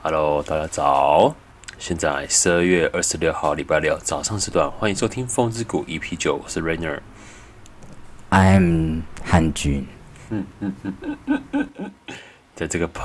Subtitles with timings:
[0.00, 1.34] Hello，大家早！
[1.76, 7.00] 现在十二月二十六号，礼拜六早上时段，欢迎收听《风之谷》EP 九，我是 Rainer。
[8.30, 9.88] I'm 汉军，
[12.54, 13.00] 在这个 p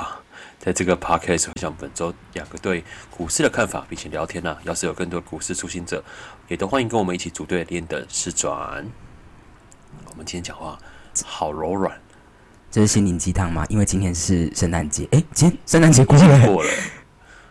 [0.60, 6.04] 在这个 podcast 分享本周两个对股市的看法，并且聊天呐、要是有更多股市初心者，
[6.46, 8.88] 也都欢迎跟我们一起组队练等试转。
[10.06, 10.78] 我们今天讲话
[11.24, 12.00] 好柔软，
[12.74, 13.64] 这是心灵鸡汤吗？
[13.68, 16.44] 因为今天是圣诞节，哎，今天圣诞节过了。
[16.44, 16.70] 过了。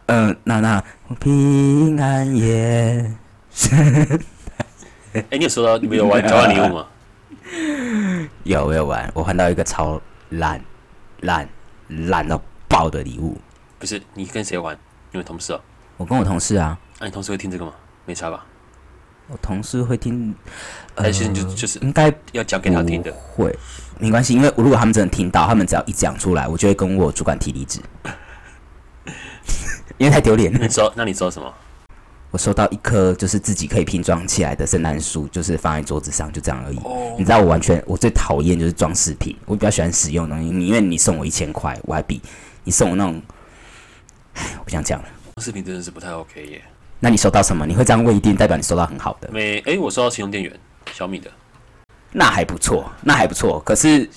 [0.07, 0.84] 嗯、 那那
[1.21, 3.10] 平安夜，
[5.14, 6.88] 哎、你有收到你们有玩交换礼物吗？
[8.44, 10.61] 有我有玩，我换到一个超烂
[11.21, 11.47] 烂
[11.88, 13.38] 烂到爆的礼物。
[13.80, 14.78] 不是，你跟谁玩？
[15.11, 15.61] 你们同事哦？
[15.96, 17.71] 我跟我同事啊，那、你同事会听这个吗？
[18.05, 18.46] 没差吧？
[19.30, 20.36] 我同事会听，
[20.96, 23.10] 呃还是你就就是应该要讲给他听的？
[23.33, 23.58] 会，
[24.00, 27.79] 没关系，因为如果他们真的听到，他们只要一讲出来，我就会跟我主管提离职，
[29.97, 30.68] 因为太丢脸了你。
[30.69, 30.92] 说？
[30.96, 31.54] 那你知道什么？
[32.31, 36.77] 我收到一颗就是自己可以拼装起来的圣诞树，就是放在桌子上，就这样而已。
[36.77, 40.49] 哦你知道我完全我最讨厌就是装饰品，我比较喜欢实用的东西。
[40.49, 42.19] 你因为你送我一千块，我还比
[42.64, 43.21] 你送我那种，
[44.33, 45.05] 唉，我不想讲了。
[45.38, 46.61] 视频真的是不太 OK 耶。
[46.99, 47.67] 那你收到什么？
[47.67, 50.52] 你会这样问，一定代表你收到很好的，没，哎、我收到行动电源，
[50.91, 51.30] 小米的。
[52.14, 53.59] 那还不错，那还不错。
[53.66, 54.09] 可是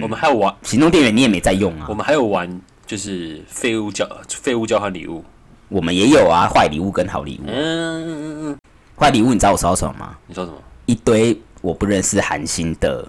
[0.00, 5.24] 我们还有玩，行动电源你也没在用啊我，们还有玩，就是废物交废物交换礼物。
[5.68, 7.46] 我们也有啊，坏礼物跟好礼物。
[7.46, 8.58] 嗯嗯嗯嗯，
[8.98, 10.18] 坏礼物你知道我收到什么吗？
[10.26, 10.58] 你说什么？
[10.86, 13.08] 一堆我不认识韩星的，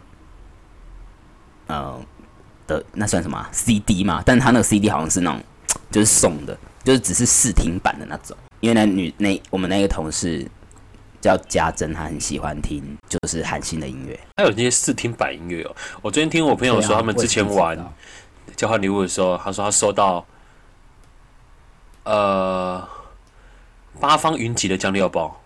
[1.67, 1.99] 呃
[2.67, 4.21] 的那算什么啊、CD 嘛？
[4.25, 5.41] 但是他那个 CD 好像是那种
[5.91, 8.37] 就是送的，就是只是试听版的那种。
[8.59, 10.47] 因为那女那我们那个同事
[11.23, 14.19] 叫家珍，他很喜欢听就是韩星的音乐。
[14.35, 15.73] 他有那些试听版音乐哦。
[16.01, 17.79] 我昨天听我朋友说，他们之前玩
[18.57, 20.25] 交换礼物的时候，他说他收到，
[22.03, 22.85] 呃，
[24.01, 25.39] 八方云集的酱料包。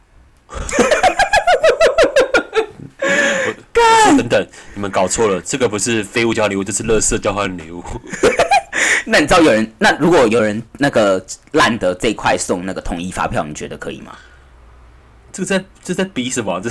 [4.17, 7.83] 等等，你们搞错了，这个不是废物交换礼物，这是乐色交换礼物。
[9.05, 14.17] 那你知道有人那如果有人那个烂的这一块送那个统一发票，你觉得可以吗？
[15.31, 16.59] 这个在这在比什么？
[16.61, 16.69] 这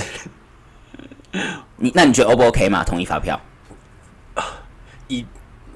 [1.77, 2.83] 你那你觉得 O 不 OK 吗？
[2.85, 3.41] 统一发票？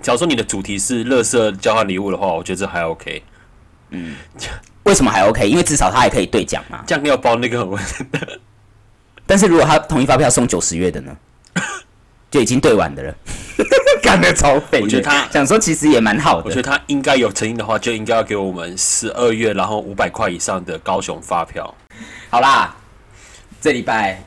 [0.03, 3.23] 假如说你的主题是乐色交换礼物的话，我觉得这还 OK。
[3.91, 4.17] 嗯
[4.85, 5.47] 为什么还 OK？
[5.47, 6.83] 因为至少他还可以兑奖嘛。
[6.87, 7.79] 酱料包那个我
[9.27, 11.15] 但是如果他统一发票送九十月的呢，
[12.31, 13.15] 就已经兑完的了，
[14.03, 14.85] 干得超废的。
[14.85, 16.63] 我觉得他想说其实也蛮好的我觉得。
[16.63, 21.73] 他应该有诚意的话，就应该要给我们十二月，然后五百块以上的高雄发票。
[22.33, 22.77] 好啦，
[23.61, 24.23] 这礼拜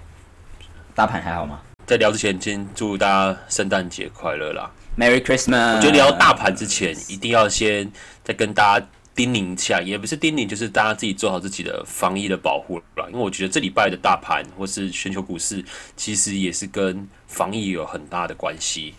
[0.93, 5.77] 大盘还好吗在聊之前，先祝大家圣诞节快乐啦！？Merry Christmas！
[5.77, 7.89] 我觉得聊大盘之前，一定要先
[8.21, 13.05] 再跟大家叮咛一下，也不是叮咛，就是大家自己做好自己的防疫的保护啦。
[13.07, 15.63] 因为我觉得这礼拜的大盘或是全球股市，
[15.95, 18.95] 其实也是跟防疫有很大的关系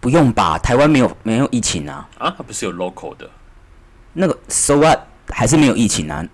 [0.00, 2.34] 不用吧，台湾没有没有疫情啊，啊。
[2.36, 3.30] 它不是有 local 的，
[4.12, 6.26] 那个 So what 还是没有疫情啊，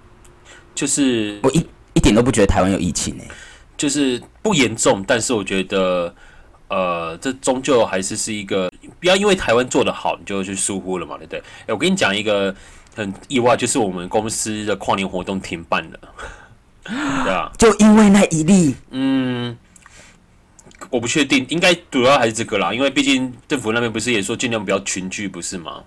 [0.75, 3.29] 就是我一一点都不觉得台湾有疫情诶、
[3.77, 6.15] 就是不严重，但是我觉得，
[6.69, 11.39] 呃，这终究还是是一个，不要因为台湾做的好，你就去疏忽了嘛，对不对？
[11.67, 12.55] 哎、我跟你讲一个
[12.95, 15.99] 很意外，就是我们公司的跨年活动停办了，
[17.25, 19.57] 对啊，就因为那一例，嗯，
[20.91, 25.85] 我不确定，应该主要还是这个啦，因为毕竟政府那边不是也说尽量不要群聚，不是吗？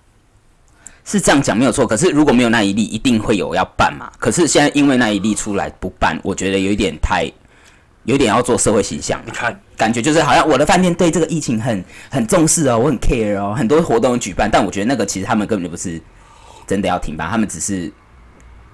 [1.08, 4.10] 是这样讲没有错，可是如果没有那一例，一定会有要办嘛。
[4.18, 7.30] 可是现在因为那一例出来不办，我觉得有一点太，
[8.02, 16.02] 有点要做社会形象你看，感觉就是好像我的饭店对这个疫情很很重视哦，我很 care 哦，很多活动举办，但我觉得那个其实他们根本就不是
[16.66, 17.92] 真的要停办，他们只是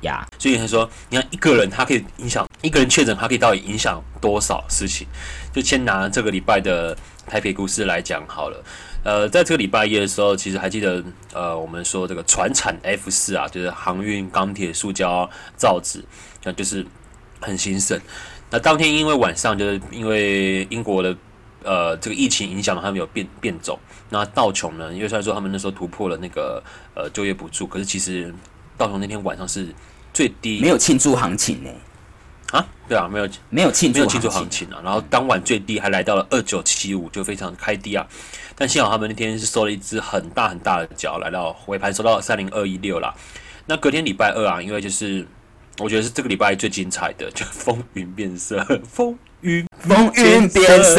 [0.00, 5.06] 呀，所以他说，你看一个人他可以影响一个人确诊，他可以到底影响多少事情？
[5.52, 8.64] 就先拿这个礼拜的台北故事来讲好了。
[9.04, 11.02] 呃，在这个礼拜一的时候，其实还记得，
[11.32, 16.04] 呃，我们说这个船产 F 四啊，就是航运、钢铁、塑胶、造纸，
[16.44, 16.86] 那就是
[17.40, 18.00] 很兴盛。
[18.50, 21.16] 那当天因为晚上就是因为英国的
[21.64, 23.78] 呃这个疫情影响，他们有变变种。
[24.10, 26.62] 那道琼呢，因为虽然说他们那时候突破了那个
[26.94, 28.32] 呃就业补助，可是其实
[28.78, 29.74] 道琼那天晚上是
[30.14, 31.70] 最低没有庆祝行情呢、
[32.52, 38.06] 啊，对啊，没有没有庆祝没有庆祝行行情啊，然后当晚最低还来到了二九七五，就非常开低啊。
[38.62, 43.12] 但幸好他们那天是收了一只很大很大的脚，来到尾盘收到三零二一六啦。
[43.66, 45.26] 那隔天礼拜二啊，因为就是
[45.80, 50.94] 我觉得是这个礼拜最精彩的，就风云变色，风云风云变色，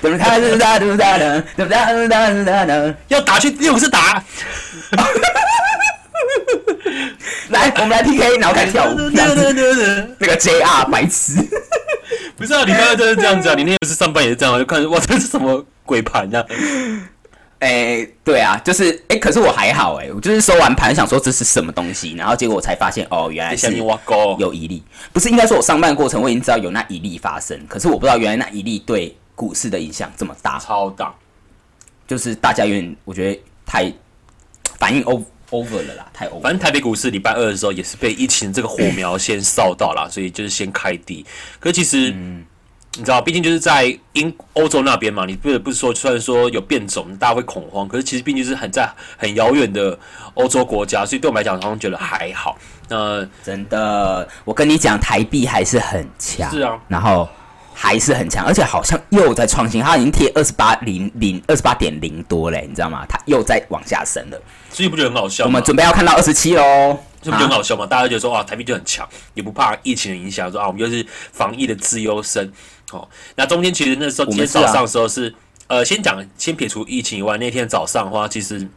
[0.00, 2.94] 哒哒哒哒哒哒哒哒哒哒哒。
[3.08, 4.22] 要打去六个是打，
[7.74, 8.86] 我们来 PK，然后开始跳。
[8.94, 11.44] 那个 JR 白痴，
[12.38, 16.46] 不是啊，礼拜二真是这样子啊，你那天不是上班也是这样啊，就看哇，这是什么鬼盘啊？
[17.60, 23.54] 哎、对啊，就是哎、可是我还好哎、我就是收完盘想说这是什么东西，然后结果我才发现哦，原来
[24.38, 24.82] 有一例，
[25.12, 31.14] 不是应该说我上班过程我已经知道有那一例发生，可是我不知道原来那一例对股市的影响这么大，超大。
[32.08, 33.92] 就是大家有点我觉得太
[34.78, 36.40] 反应 over over 了啦，太 over。
[36.40, 41.26] 反正台北股市礼拜二的时候也是被疫情这个火苗先烧到啦，所以就是先开低。
[41.58, 42.14] 可是其实，
[42.96, 49.96] 你知道，毕竟就是在英欧洲那边嘛，你不得不说，虽然说有变种，大家会恐慌，可是其实毕竟是很在很遥远的
[50.34, 52.58] 欧洲国家，所以对我们来讲，好像觉得还好。
[52.88, 57.28] 那真的，我跟你讲，台币还是很强，是啊，然后
[57.72, 63.06] 还是很强，而且好像又在创新，它已经贴二十八零零二十八点零多嘞，你知道吗？
[63.08, 65.48] 它又在往下升了，所以不觉得很好笑吗？
[65.48, 66.98] 我们准备要看到二十七喽。
[67.22, 67.86] 这不就很好笑吗？
[67.86, 72.52] 大家就觉得说啊，台币就很强，也不怕疫情的影响，说啊，我们就是防疫的资优生。
[72.92, 75.34] 哦，那中间其实那时候今天早上的时候是，
[75.68, 78.68] 呃，先讲先撇除疫情以外，那天早上的话，其实。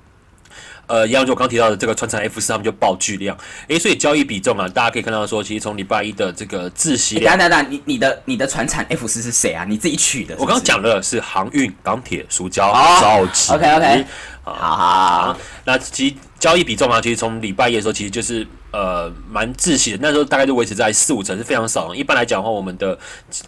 [0.86, 3.36] 呃，一样就我刚提到的这个川产 F 四，他们就爆巨量，
[3.70, 9.64] 诶，所以交易比重啊，大家可以看到说，其实从礼拜一的这个自息量，等等，你你的你的船产 F 四是谁啊？
[9.64, 10.42] 你自己取的是是？
[10.42, 13.54] 我刚刚讲的是航运、钢铁、塑胶、哦造纸。
[13.54, 14.06] OK，OK
[14.44, 21.96] 好好好好，那其实交易比重啊，其实从礼拜一的时候，其实就是呃蛮窒息的，那时候大概就维持在四五成，是非常少。
[21.96, 23.00] 一般来讲的话，我们的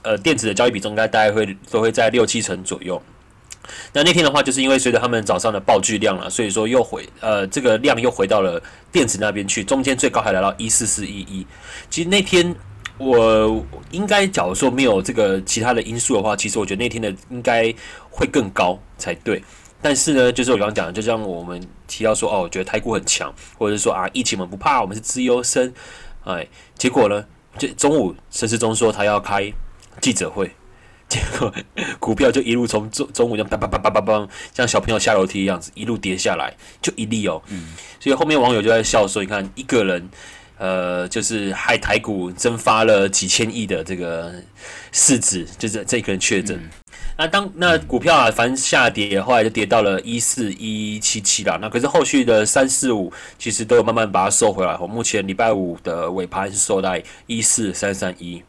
[0.02, 3.02] 呃电子的交易比重应该大概会都会在六七成左右。
[3.92, 8.64] 那那天的话，就是因为随着他们早上的爆巨量了，所以说又回呃这个量又回到了
[8.94, 11.46] 电子那边去，中间最高还来到一四四一一。
[11.90, 12.56] 其实那天
[12.98, 13.62] 我
[13.92, 17.76] 应该假如说没有这个其他的因素的话，其实我觉得那天的应该
[18.10, 19.44] 会更高才对。
[19.86, 25.72] 但是呢，就是我刚刚讲的，就像我们提到说，哦，我觉得台股很强，或者是说啊，疫情我们不怕，我们是资优生，
[26.24, 27.24] 哎，结果呢，
[27.60, 29.54] 就中午陈世忠说他要开
[30.02, 30.50] 记者会，
[31.08, 31.54] 结果
[32.00, 36.52] 股票就一路从中中午这样叭叭叭叭叭叭，像小朋友下楼梯一样子一路跌下来，
[36.82, 37.40] 就一粒哦，
[38.00, 40.10] 所以后面网友就在笑说，你看一个人。
[40.58, 44.34] 呃，就是害台股蒸发了几千亿的这个
[44.94, 46.58] 市值，就是这一个人确诊。
[47.18, 51.58] 那当那股票啊，反正下跌，后来就跌到了一四一七七了。
[51.62, 54.78] 那可是后续的三四五其实都有慢慢把它收回来。
[54.80, 58.44] 我目前礼拜五的尾盘是收在一四三三一。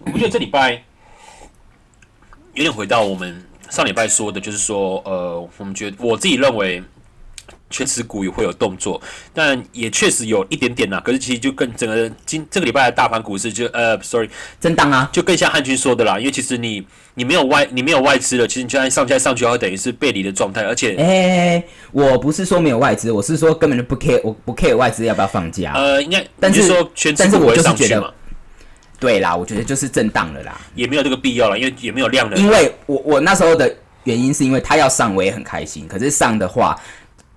[0.00, 0.82] 我觉得这礼拜
[2.52, 6.82] 有点回到我们上礼拜说的，就是说，呃，我们觉得我自己认为。
[7.70, 9.00] 全持股也会有动作，
[9.32, 11.00] 但也确实有一点点啦。
[11.04, 14.28] 可是其实就跟整个今这个礼拜的大盘股市就呃，sorry，
[14.60, 25.72] 震荡啊，就更像汉军说的啦，因为其实你你没有外你没有外资了，其实你就算上下上去，会等于是背离的状态，而且、哎、我不是说没有外资，我是说根本就不 care，我不 care 外资要不要放假。
[25.74, 28.12] 呃，应该但是你说但是我就是觉得上去嘛，
[29.00, 32.36] 对啦，我觉得就是震荡了啦，也没有这个必要了，因为也没有量了。
[32.36, 33.74] 因为我我那时候的
[34.04, 36.78] 原因是因为他要上，我也很开心，可是上的话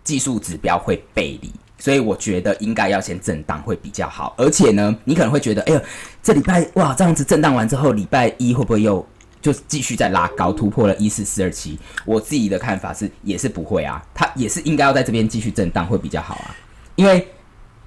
[0.07, 1.51] 技术指标会背离。
[1.77, 5.81] 所以我觉得应该要先震荡会比较好，而且呢，你可能会觉得，哎呦，
[6.23, 9.05] 这礼拜哇这样子震荡完之后，礼拜一会不会又
[9.41, 11.77] 就继续再拉高，突破了一四四二七？
[12.03, 16.55] 我自己的看法是，也是不会啊，它也是应该要在这边继续震荡会比较好啊，
[16.95, 17.27] 因为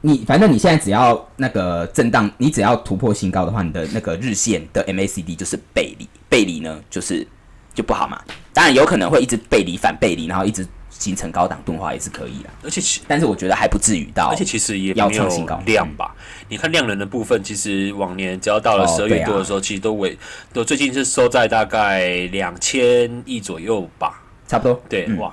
[0.02, 7.26] 你反正你现在只要那个震荡，你只要突破新高的话，你的那个日线的 MACD 就是背离，背离呢就是
[7.74, 8.22] 就不好嘛。
[8.54, 10.64] 当然有可能会一直背离反背离，然后一直
[11.00, 16.14] 形成高档钝化也是可以的，而且其但是我觉得还不至于到而且其实也要创新高量吧。
[16.48, 20.16] 你看量能的部分，其实往年只要到了十二月多的时候，其实都尾
[20.52, 24.22] 都最近是收在大概两千亿左右吧。
[24.46, 24.82] 差不多。
[24.88, 25.32] 对，哇，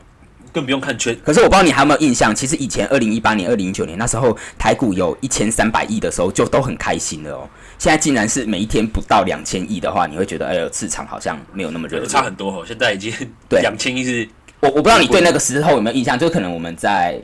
[0.54, 7.50] 更不用看全可是我不知道你还有没有印象，其实以前二零一八年、二零一九年那时候台股有一千三百亿的时候，就都很开心了哦。
[7.80, 12.06] 现在竟然是每一天不到两千亿的话，你会觉得哎呦，市场好像没有那么热。
[12.06, 13.12] 差很多哦，现在已经
[13.50, 17.22] 对两千亿是我我不知道你对那个时候有没有印象，就可能我们在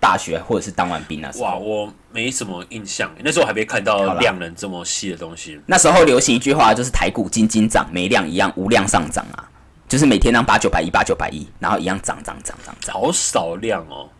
[0.00, 5.60] 大学或者是当完兵那时候，哇，我没什么印象，那时候还没看到量能这么细的东西。
[5.66, 9.48] 那时候流行一句话，就是台股金金涨，没量一样无量上涨啊，
[9.88, 12.94] 就是每天让八九百亿、八九百亿，然后一样涨涨涨涨涨。
[12.94, 14.10] 好少量哦，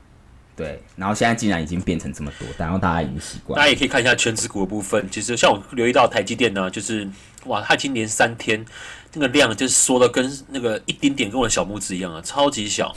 [0.56, 3.56] 对，然后现在竟然已经变成这么多，然后大家已经习惯。
[3.56, 5.06] 大家也可以看一下全指股的部分。
[5.10, 7.06] 其实像我留意到台积电呢，就是
[7.46, 8.64] 哇，它已经连三天
[9.14, 12.94] 那个量就是缩的跟那个一点点跟我的小拇指一样啊，超级小。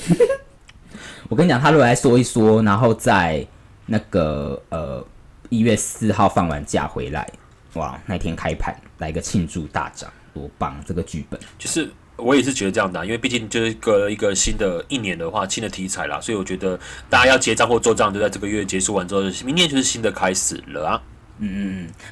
[1.29, 3.45] 我跟你讲，他如果来说一说，然后在
[3.86, 5.05] 那个呃
[5.50, 7.29] 一月四号放完假回来，
[7.74, 10.81] 哇，那天开盘来个庆祝大涨，多棒！
[10.86, 21.01] 这个剧本就是我也是觉得这样的啊、因为毕竟就是隔了一个新的一年的话，新的题材啦，所以我觉得大家要结账或做账，就在这个月结束完之后，明年就是新的开始了啊。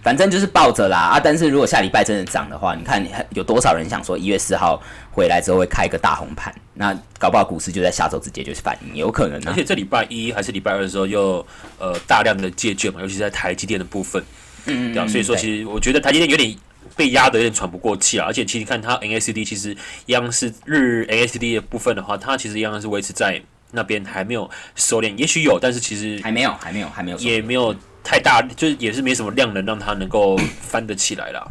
[0.03, 1.20] 反正就是抱着啦啊！
[1.20, 6.53] 但是如果下礼拜真的涨的话，你看有多少人想说一月四号回来之后会开一个大红盘？
[6.75, 9.46] 那搞不好股市就在下周直接就是反应，有可能啊。
[9.48, 11.46] 而且这礼拜一还是礼拜二的时候，又
[11.79, 14.24] 呃大量的借券嘛，尤其是在台积电的部分，
[14.65, 16.55] 嗯对啊，所以说其实我觉得台积电有点
[16.96, 18.25] 被压得有点喘不过气啊。
[18.27, 23.41] 而且其实你看它 NACD 其实一样是日 NACD 的部分的话，它其实一样是维持在
[23.72, 31.43] 那边还没有收敛，也许有，但是其实还没有，还没有，还没有也没有太大，就是也是没什么量能让他能够翻得起来啦。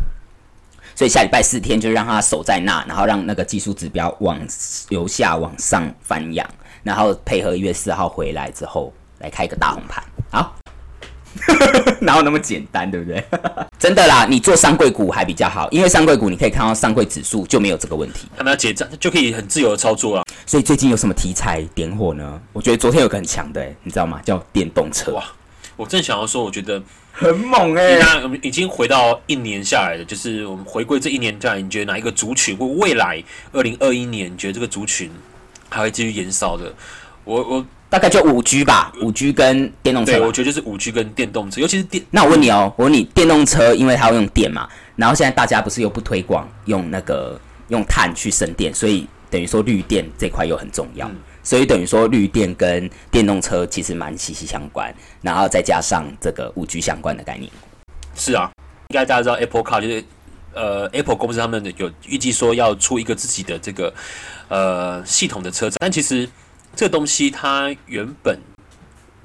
[0.96, 4.38] 所以下礼拜四天就让他守在那，然后让那个技术指标往
[4.90, 6.49] 由下往上翻扬，
[6.84, 10.04] 然后配合一月四号回来之后来开个大红盘。
[10.30, 10.54] 好，
[12.00, 13.25] 哪有那么简单，对不对？
[13.76, 18.28] 真的啦，你做上柜股还比较好，因为上柜股你可以看到上柜指数就没有这个问题。
[18.37, 20.23] 他们要结账就可以很自由的操作了。
[20.46, 22.40] 所以最近有什么题材点火呢？
[22.52, 24.20] 我觉得昨天有个很强的、欸，你知道吗？
[24.25, 25.25] 叫电动车，哇
[25.76, 35.11] 我正想要说，我觉得很猛哎、那我们已经回到一年下来了，就是我们回归这一年下来，你觉得哪一个族群或未来二零二一年，你觉得这个族群
[35.69, 36.73] 还会继续延烧的？
[37.25, 51.11] 我我大概就五 G 吧，五 G 跟电动车对我觉得就是五 G 跟电动车，尤其是电那我问你哦，我问你，电动车因为它要用电嘛，然后现在大家不是又不推广用那个用碳去省电，所以等于说绿电这块又很重要，
[51.44, 57.48] 所以等于说绿电跟电动车其实蛮息息相关，然后再加上这个五 G 相关的概念。
[58.16, 58.50] 是啊，
[58.88, 60.04] 应该大家知道 Apple Car 就是
[60.54, 63.92] 呃 Apple 公司他们有预计说要出一个自己的这个
[64.48, 66.28] 呃系统的车子，但其实
[66.74, 68.38] 这个东西它原本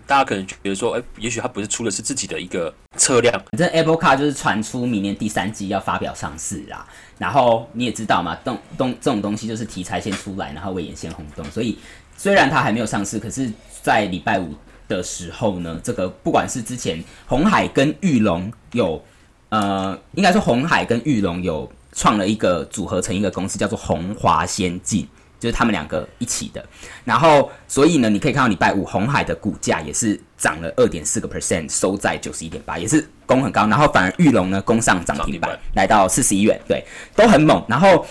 [0.05, 6.85] 大家可能觉得说，哎、也许它不是出的是自己的一个车辆，反正 Apple Car 就是传出明年第三季要发表上市啦。
[7.19, 11.45] 然后你也知道嘛，东东这种东西就是题材先出来，然后为眼先轰动。
[11.51, 11.77] 所以
[12.19, 13.49] 虽然它还没有上市，可是，
[13.81, 14.53] 在礼拜五
[14.89, 19.01] 的时候呢，这个不管是之前红海跟玉龙有，
[19.47, 25.07] 呃，应该说红海跟玉龙有创了一个组合成一个公司，叫做红华先进。
[25.39, 26.61] 就是他们两个一起的，
[27.05, 33.65] 然后所以呢，你可以看到礼拜五红海的股价也是涨了二点四个 percent，收在九十一点八，也是攻很高。
[33.67, 36.83] 然后反而玉龙呢攻上涨停板来到四十一元，对，
[37.15, 37.63] 都很猛。
[37.69, 38.05] 然后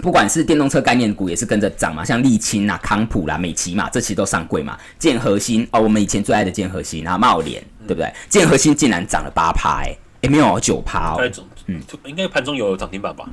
[0.00, 4.78] 不管是电动车概念股也是跟着涨嘛，像沥青啊、康普啦、美琪嘛，这期都上柜嘛。
[4.98, 8.10] 建核心哦，我们以前最爱的建核心，然后茂联，对不对？
[8.28, 11.30] 建核心竟然涨了八趴，哎、欸，没有九趴哦
[11.66, 13.28] 嗯，应该盘中有涨停板吧？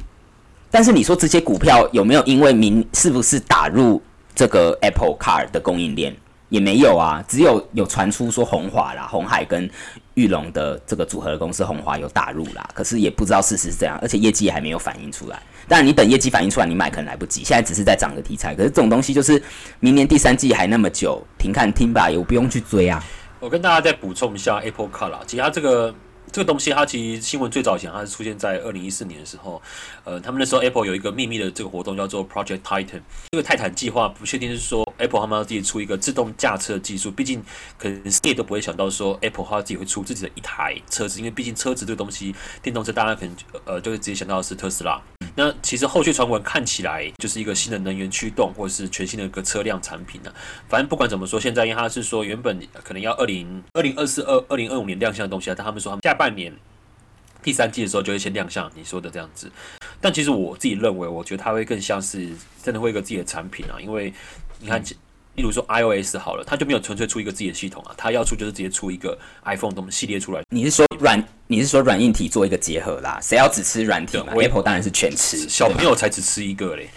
[0.70, 4.02] 但是你说这些股票有没有因为明是不是打入
[4.36, 6.16] 这个 Apple Car 的供应链？
[6.50, 9.70] 也没有啊，只有有传出说红华啦、红海跟
[10.16, 15.42] 玉龙的这个组合的公司红华有打入啦，可是也不知道事实是这样，而且业绩也还没有反映出来。
[15.68, 17.44] 当然，你等业绩反映出来，你买可能来不及。
[17.44, 19.42] 现在只是在涨的题材，可是这种东西就是
[19.80, 23.04] 明年第三季还那么久，停看听吧，也不用去追啊。
[23.40, 25.94] 我跟大家再补充一下 Apple Car 啦，其他这个
[26.32, 29.62] 这个东西，它其实新闻最早以前它是出现在二零一四年的时候，
[30.04, 37.44] 呃，他们那时候 Apple 有一个秘密的这个活动叫做 Project Titan，这个泰坦计划不确定是说 Apple 他们要自己出一个自动驾车技术，毕竟
[37.78, 45.02] 可能谁都不会想到说 Apple 它自己会出自己的一台车子，因为毕竟车子这个东西，电动车大家可能呃就会直接想到的是特斯拉。
[45.36, 50.34] 那其实后续传闻看起来就是一个新的能源驱动，或者是全新的一个车辆产品呢、
[50.68, 56.54] 反正不管怎么说，现在因为它是说原本可能要二零二零二四二二零二五年亮相的东西啊，但他们说他们下半年
[57.42, 59.52] 第三季的时候就会先亮相你说的这样子。
[60.02, 62.30] 但其实我自己认为，我觉得它会更像是
[62.64, 64.14] 真的会一个自己的产品啊，因为
[64.60, 64.84] 你看。
[65.36, 70.42] 例如说 iOS 好了，它就没有纯粹出一个自己的系统啊，它要出就是直接出一个 iPhone 东系列出来。
[70.50, 71.24] 你是说软？
[71.48, 73.18] 你是说软硬体做一个结合啦？
[73.22, 76.90] 谁要只吃软体嘛？Apple 当然是全吃，小朋友才只吃一个嘞，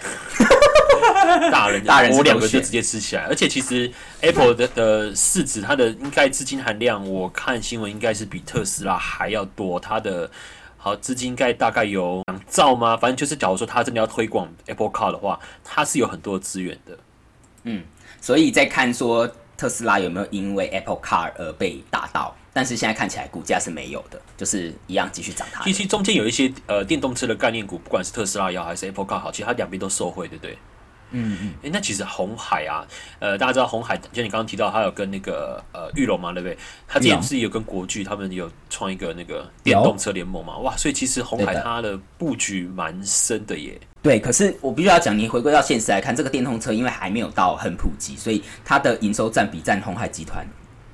[1.50, 3.22] 大人大人我两个就直接吃起来。
[3.22, 9.78] 而且其实 Apple 的的市值，它的应该资金含量，我看新闻应该是比特斯拉还要多。
[9.80, 10.30] 它的
[10.76, 12.96] 好资金应该大概有两兆吗？
[12.96, 16.98] 反正就是假如说它真的要推广 Apple Car 的话，它是有很多资源的。
[17.64, 17.82] 嗯
[18.20, 25.64] 所以在看说特斯拉有没有因为 Apple Car 而被打到，但是现在看起来股价是没有的，就是一样继续涨它。
[25.64, 30.58] 其实中间有一些呃电动车的概念股，不管是特斯拉也好，还是 Apple Car 好，其实它两边都受惠，对不对？
[31.12, 31.54] 嗯嗯。
[31.62, 32.86] 诶，那其实红海啊，
[33.18, 36.58] 呃，大家知道红海，就你刚刚提到，他有跟那个呃玉龙嘛，对不对？
[36.88, 43.78] 他之前是有跟国巨他们有创一个那个电动车联盟嘛，哇，所以其实红海它的布局蛮深的耶。
[44.02, 50.44] 对，可是我必须要讲，你回归到现实来看，这个电动车因为还没有到很普及，所以它的营收占比占红海集团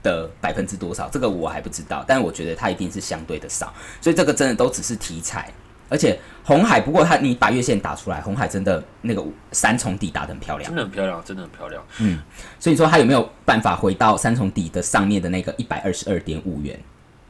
[0.02, 5.50] 的百分之多少，这个我还不知道，但我觉得它一定是相对的少，所以这个真的都只是题材。
[5.88, 11.82] 而且红海，不过它你把月线打出来，红海真的那个三重底打的很漂亮真，的很漂亮，真的很漂亮。
[12.00, 12.18] 嗯
[12.58, 16.78] 所以说它有没有办法回到三重底的上面的那个一百二十二点五元，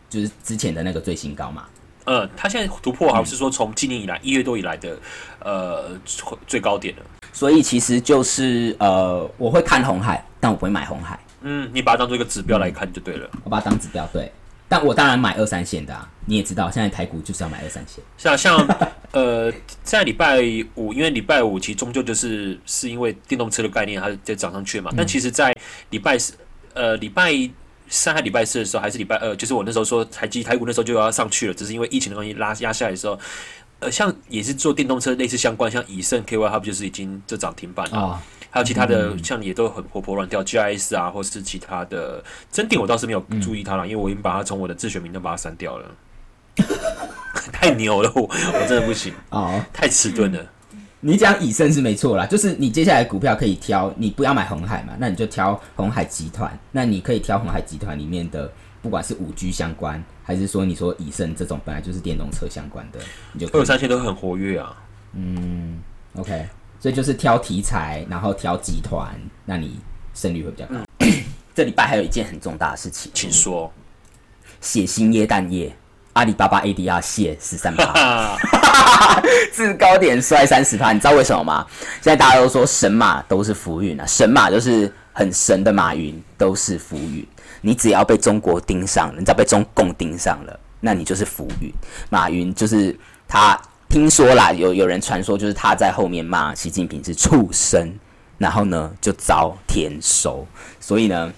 [0.09, 1.65] 就是之前的那个最新高嘛？
[2.05, 4.99] 呃，它现在突破好像是说从今年以来一月多以来的
[5.41, 7.03] 呃最最高点了。
[7.33, 13.31] 所以其实就是呃，我会看红海，但我不会买红海，嗯，你把它当做一个指标来看就对了。
[13.45, 14.33] 我把它当指标对。
[14.68, 18.04] 但我当然买二三线的啊，你也知道，现在台股就是要买二三线。
[18.18, 18.56] 像像
[19.12, 19.50] 呃，
[19.82, 20.40] 在礼拜
[20.75, 24.92] 五，因为礼拜五其实终究就是是因为电动车的概念它在涨上去嘛。
[24.94, 25.54] 但其实，在
[25.90, 26.34] 礼拜四
[26.75, 27.32] 呃礼拜
[27.88, 33.18] 三还礼拜四的时候，还是礼拜二，就是我那时候说台积台股那时候就要上去了，只是因为疫情的关系拉压下来的时候，
[33.80, 37.98] 呃，像也是做电动车类似相关，像以盛 KY 它不就是已经就涨停板了。
[37.98, 45.87] 啊、还有其他的，像也都很活泼乱跳，GIS 啊，或是其他的真定，我倒是没有注意它了，因为我已经把它从我的自选名单把它删掉了。
[47.52, 50.45] 太牛了，我我真的不行， 哦，太迟钝了。
[51.00, 58.50] 你讲以盛是没错啦，就是你接下来股票可以挑，你不要买红海嘛，那你就挑红海集团，那你可以挑红海集团里面的，
[58.83, 62.99] 不管是五 G 相关，还是说你说以盛这种本来就是电动车相关的，
[63.52, 64.76] 二三线都很活跃啊。
[65.12, 65.81] 嗯
[66.17, 66.49] OK，
[66.80, 69.08] 所以就是挑题材，然后挑集团，
[69.44, 69.78] 那你
[70.14, 70.76] 胜率会比较高。
[71.54, 73.73] 这礼拜还有一件很重大的事情，请说。
[74.61, 75.76] 血腥耶诞夜，
[76.14, 81.66] 阿里巴巴 ADR 泻十三趴，啊，至高点摔三十趴，你知道为什么吗？
[82.00, 87.25] 现在大家都说神马都是浮云啊，神马就是很神的马云都是浮云，
[87.61, 91.73] 你只要被中国盯上了，你只要被中共盯上了，那你就是浮云。
[92.11, 97.90] 马云就是他，听说啦，有有人传说就是他在后面骂习近平是畜生，
[98.37, 100.47] 然后呢就遭天收，
[100.78, 101.33] 所以呢，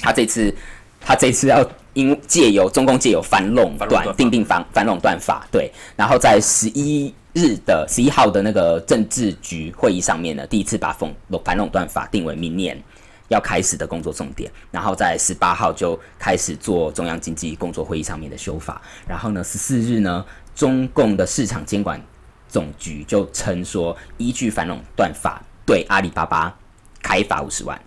[0.00, 0.54] 他这次
[1.00, 11.12] 他这次要因借由中共借由反垄断定定反反垄断法，对，然后在十一日的十一号的那个政治局会议上面呢，第一次把反
[11.44, 12.80] 反垄断法定为明年
[13.28, 20.24] 要开始的工作重点，然后在十八号就开始做中央经济工作会议上面的修法，然后呢十四日呢，
[20.54, 22.00] 中共的市场监管
[22.48, 26.56] 总局就称说，依据反垄断法对阿里巴巴
[27.02, 27.80] 开罚五十万。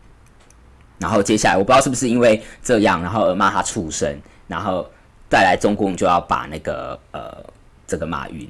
[0.97, 4.89] 然后接下来我不知道是不是因为这样，然后而骂他畜生，然后
[5.29, 7.43] 再来中共就要把那个呃
[7.85, 8.49] 这个马云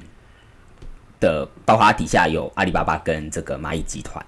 [1.18, 4.24] 的，包括他底下有阿里巴巴跟这个蚂蚁集团，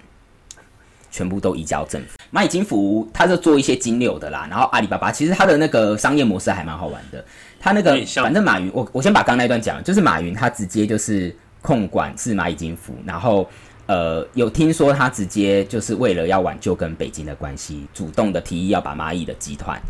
[1.09, 2.17] 全部都移交政府。
[2.31, 7.23] 蚂蚁金服它是做一些金流的啦，然后阿里巴巴其实它的那个商业模式还蛮好玩的，
[7.59, 13.49] 它那个反正马云，我我先把刚刚那段讲了，就是马云他直接就是控管是蚂蚁金服，然后。
[13.91, 19.81] 呃，有听说他直接就是为了要挽救跟北京的关系，主动的提议要把蚂蚁的集团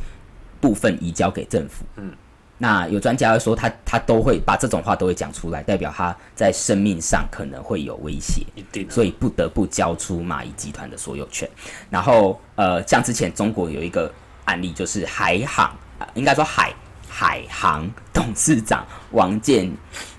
[0.61, 1.83] 部分移交给政府。
[1.97, 2.09] 嗯，
[2.57, 8.45] 那有专家说他他都会把这种话都会讲出来，代表他在生命上可能会有威胁。
[8.55, 8.89] 一定啊。
[8.89, 11.45] 所以不得不交出蚂蚁集团的所有权。
[11.89, 14.09] 然后呃，像之前中国有一个
[14.45, 16.73] 案例，就是海航，呃应该说海
[17.19, 19.69] 海航董事长王健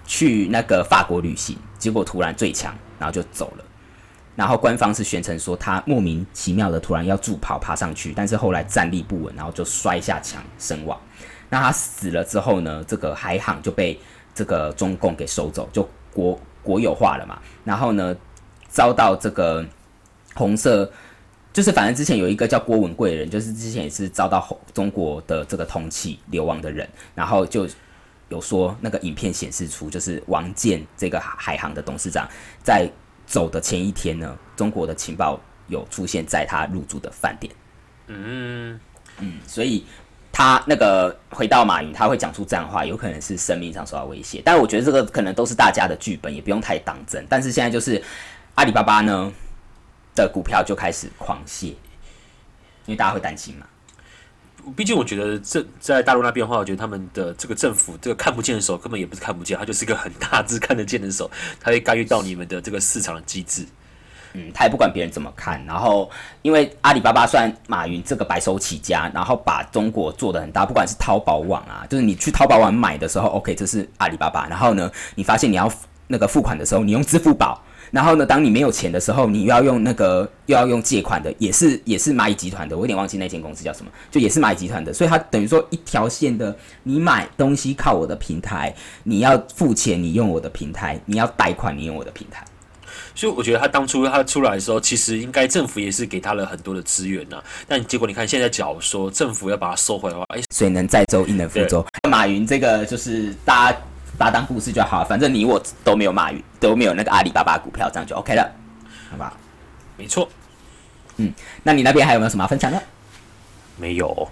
[0.04, 3.64] 去那个法国旅行，结果突然坠墙，然后就走了。
[4.36, 11.00] 然后官方是宣称说他莫名其妙的突然要助跑爬上去，但是后来站立不稳，然后就摔下墙身亡。
[11.48, 13.98] 那他死了之后呢，这个海航就被
[14.34, 17.38] 这个中共给收走，就国国有化了嘛。
[17.64, 18.14] 然后呢，
[18.68, 19.64] 遭到这个
[20.34, 20.92] 红色，
[21.52, 27.68] 就是反正之前有一个叫郭文贵的人，就是之前也是遭到红中国的这个通缉流亡的人，然后就
[28.28, 32.28] 有说那个影片显示出，就是王健这个海航的董事长
[32.62, 32.88] 在
[33.26, 37.52] 走的前一天呢，中国的情报有出现在他入住的饭店。
[38.06, 38.78] 嗯
[39.18, 39.84] 嗯，所以
[40.32, 44.40] 他那个回到马云，他会讲出这样的话，有可能是生命上受到威胁。
[44.44, 47.26] 但我觉得这个可能都是大家的剧本，也不用太当真。
[47.28, 48.00] 但是现在就是
[48.54, 49.32] 阿里巴巴呢
[50.14, 53.66] 的股票就开始狂泻，因为大家会担心嘛。
[54.76, 63.66] 毕竟我觉得这在大陆那边的话，我觉得他们的这个政府这个看不见的手根本也不是看不见，它就是一个很大只看得见的手，它会干预到你们的这个市场的机制。
[64.32, 65.60] 嗯，他也不管别人怎么看。
[65.64, 66.08] 然后，
[66.42, 74.46] 因为阿里巴巴算马云这个白手起家，然后把中国做的很大，不管是淘宝网啊，就是你去淘宝网买的时候，OK，这是阿里巴巴。
[74.46, 75.72] 然后呢，你发现你要
[76.06, 77.60] 那个付款的时候，你用支付宝。
[77.90, 92.44] 然后呢，当你没有钱的时候，你又要用那个又要用借款的，也是也是蚂蚁集团的，我有点忘记那间公司叫什么，就也是蚂蚁集团的，所以它等于说一条线的，你买东西靠我的平台，你要付钱你用我的平台，你要贷款你用我的平台。
[93.14, 101.84] 所以我觉得他当初他出来的时候，其实应该政府也是给他了很多的资源呐、但结果你看现在假如说政府要把它收回来的话，哎，水能载舟，亦能覆舟。
[102.08, 103.78] 马云这个就是大家
[104.20, 108.52] 把它当故事就好，反正你我都没有马云，都没有那个阿里巴巴股票，这样就 OK 了，
[109.10, 109.32] 好吧？
[109.96, 110.28] 没错，
[111.16, 112.82] 嗯那你那边还有没有什么要分享的？
[113.78, 114.30] 没有。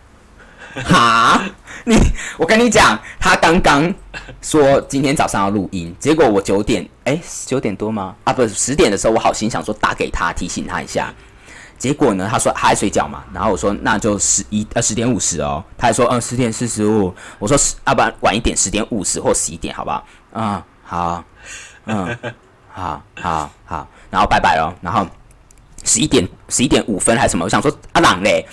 [0.85, 1.43] 哈，
[1.85, 1.97] 你
[2.37, 3.93] 我跟你讲，他刚刚
[4.43, 8.15] 说今天早上要录音，结果我九点，哎、九点多吗？
[8.25, 11.15] 啊，不是十点的时候，我好心想说打给他提醒他一下，
[11.79, 20.05] 结果呢，他说他还睡觉嘛，然后我说那就十一呃十点五十哦，他还说嗯十点四十五，我说十要、不然晚一点十点五十或十一点好不好？
[20.33, 21.25] 嗯，好，
[21.87, 22.19] 嗯，
[22.69, 25.07] 好好好，然后拜拜喽，然后
[25.85, 28.45] 十一点十一点五分还是什么，我想说阿朗嘞。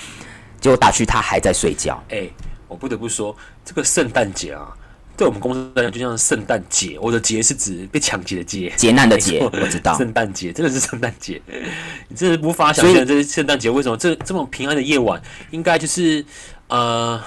[0.62, 2.02] 结果打去，他还在睡觉。
[2.10, 2.28] 哎、
[2.68, 4.76] 我不得不说，这个圣诞节啊，
[5.18, 6.98] 对我们公司来讲就像圣诞节。
[7.02, 11.42] 我的节是指被抢劫的劫，劫难的劫我知道圣诞节真的是圣诞节，
[12.08, 16.24] 你真的无法想象这是圣诞节为什么这这么平安的夜晚，应该就是
[16.68, 17.22] 呃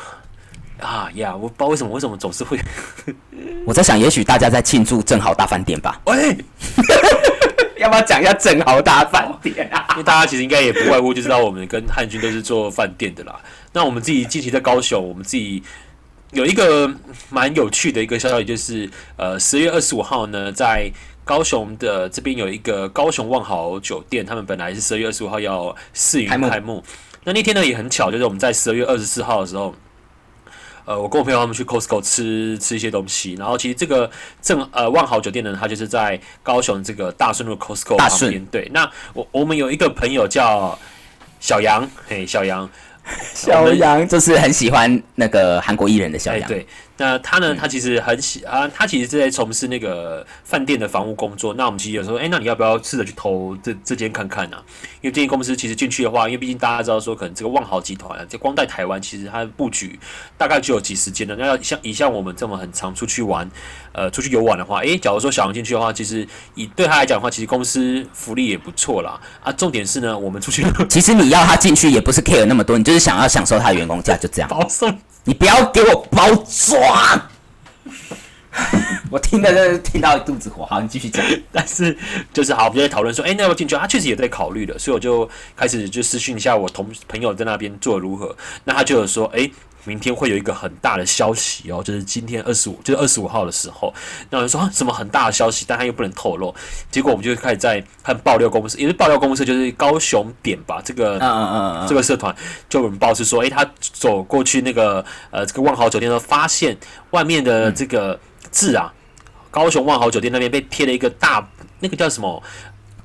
[0.81, 2.59] 啊呀，我不知道为什么为什么总是会
[3.67, 6.01] 我在想，也许大家在庆祝正好大饭店吧？
[6.07, 6.37] 喂。
[7.79, 9.87] 要不要讲一下正豪大饭店啊？
[9.93, 13.41] 因为大家其实应该也不外乎就知道我们跟汉军都是做饭店的啦。
[13.73, 15.63] 那我们自己近期在高雄，我们自己
[16.33, 16.91] 有一个
[17.31, 20.91] 蛮有趣的一个消息，就是呃十月二十五号呢，在
[21.25, 26.83] 高雄的这边有一个高雄万豪酒店，他们本来是十二月二十五号要试营开幕
[27.25, 29.75] 那那天呢也很巧，就是我们在十二月二十四号的时候。
[30.85, 34.11] 呃，我跟我朋友他们去 Costco 吃吃一些东西，然后其实这个
[34.41, 38.43] 正呃万豪酒店呢，它就是在高雄这个大顺路 Costco 旁边。
[38.47, 40.79] 对，那我我们有一个朋友叫
[41.41, 42.67] 小杨，嘿，小杨，
[43.35, 44.07] 小杨。
[44.07, 46.67] 就是很喜欢那个韩国艺人的小哎，杨，对，
[46.99, 51.55] 那他呢，他其实很喜啊，他其实是在从事那个饭店的房屋工作。
[51.55, 54.57] 那我们其实有时候，哎、那你要不要试着去投这这间看看呢、
[55.01, 59.99] 因为这间公司其实进去的话，因为毕竟大家知道说，可能这个万豪集团啊，这光在台湾其实它的布局
[60.37, 61.35] 大概就有几十间的。
[61.37, 63.49] 那要像以像我们这么很常出去玩，
[63.93, 69.21] 呃，出去游玩的话，诶，假如说小王进去的话，其实以对他来讲的话，其实公司福利也不错啦。
[69.41, 74.51] 啊，重点是呢，我们出去其实你要他进去也不是 care 那么多，你就是想要享受他的员工价，就这样。
[74.51, 77.29] 保送你不要给我包装。
[79.13, 81.23] 我听的听到肚子火，好，你继续讲。
[81.53, 81.95] 但是
[82.33, 83.77] 就是好，我们在讨论说，哎、那要进去？
[83.77, 88.35] 他确实也在考虑的，所以我就开始就私讯一下我同朋友在那边做如何。
[88.65, 89.51] 那他就有说，哎、
[89.89, 93.93] 明天会有一个很大的消息哦，就是今天二十五，就是二十五号的时候。
[94.29, 96.55] 那我就说、啊、什么很大的消息，但他又不能透露。
[96.91, 102.35] 结果我们就开始在看爆料公司，也是爆料公司，就是高雄点吧，这个嗯嗯嗯嗯，这个社团
[102.69, 106.77] 就有人报是说，诶，他走过去那个呃这个万豪酒店的时候，发现
[107.11, 108.21] 外面的这个
[108.51, 108.93] 字啊，
[109.51, 111.49] 高雄万豪酒店那边被贴了一个大
[111.81, 112.43] 那个叫什么？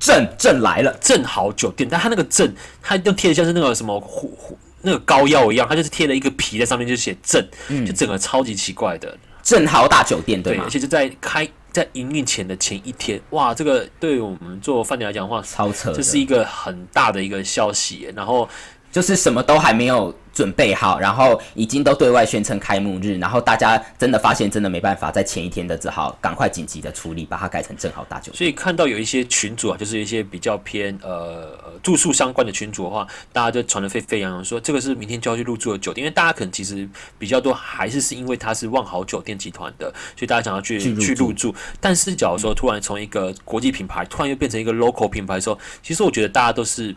[0.00, 7.44] 正正来了，正好酒店，但他那个正，他就贴的像是那个什么虎虎那个膏药一样，它就是贴了一个皮在上面，就写正，
[7.86, 9.16] 就整个超级奇怪的。
[9.42, 10.70] 正豪大酒店对对，吗而？
[10.70, 18.10] 且就在开在营运前的前一天，哇，这个对我们做饭店来讲的话，超扯的，这是一个很大的一个消息。
[18.16, 18.48] 然后
[18.90, 28.36] 就是什么都还没有准备好，然后已经都对外宣称开幕日，然后大家真的发现真的没办法，在前一天的只好赶快紧急的处理，把它改成正好大酒店。
[28.36, 41.54] 所以看到有一些群主啊，就是一些比较偏呃呃住宿相关的群主的话，大家就传得沸沸扬扬说这个是明天就要去入住的酒店，因为大家可能其实比较多还是是因为它是万豪酒店集团的，所以大家想要去去入住去入住。
[41.80, 46.94] 但是假如说突然从一个国际品牌突然又变成一个 local 品牌的时候，其实我觉得大家都是。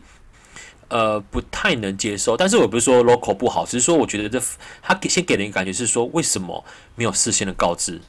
[0.90, 4.42] 呃，不太能接受，但是我不是说 local 不好，只是说我觉得这
[4.82, 6.64] 他给先给人一个感觉是说，为什么
[6.96, 8.00] 没有事先的告知？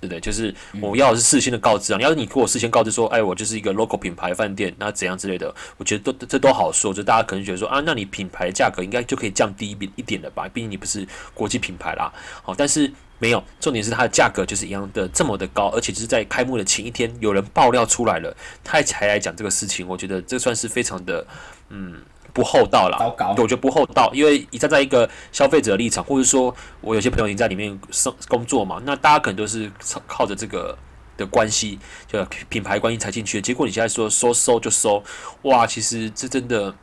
[0.00, 0.20] 对不对？
[0.20, 1.96] 就是我要的是事先的告知啊！
[1.96, 6.92] 你要是你给我事先告知说，哎，我就是一个 local 品牌饭店，那怎样之类的，我觉得都这都好说。
[6.92, 10.46] 就大家可能觉得说啊，那你品牌价格应该就可以降低一一点了吧？
[10.52, 12.12] 毕竟你不是国际品牌啦。
[12.42, 19.88] 好，但是没有，重点是它的价格就是一样的这么的高，而且就是在开幕的前一天，有人爆料出来了，他才来讲这个事情。
[19.88, 21.26] 我觉得这算是非常的
[21.70, 22.02] 嗯
[22.34, 22.98] 不厚道啦。
[22.98, 30.76] 糟糕我觉得不厚道，因为你站在一个消费者的立场，或者说我有些朋友已经在里面生工作嘛，那大家可能都是靠靠着这个
[31.16, 33.42] 的关系，就品牌关系才进去的。
[33.42, 35.02] 结果你现在说收收就收，
[35.42, 36.74] 哇，其实这真的，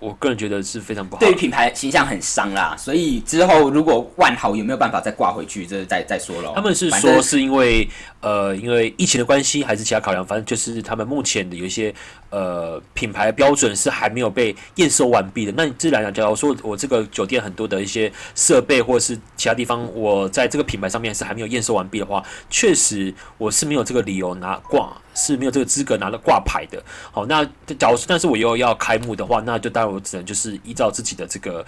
[0.00, 1.44] 我个人觉得是非常不好对于。
[1.44, 6.52] 品牌形象很伤啦，所以之后如果万豪有没有办法再挂回去，这再再说喽。
[6.54, 7.86] 他们是说是因为
[8.22, 11.94] 呃，因为疫情的关系，还是其他考量，反正就是他们目前的有一些
[12.30, 15.52] 呃品牌标准是还没有被验收完毕的。
[15.54, 26.82] 那你自然讲，假如说我这个酒店很多的一些设备或者是其他地方，我在这个品牌上面是还没有验收完毕的话，确实我是没有这个理由拿挂，是没有这个资格拿到挂牌的。
[27.10, 27.44] 好，那
[27.78, 31.64] 假如但是我又要开幕的话，那就当然我只能就是依照自己的这个